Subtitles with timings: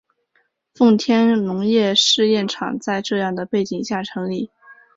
[0.73, 4.49] 奉天农业试验场在这样的背景下成立。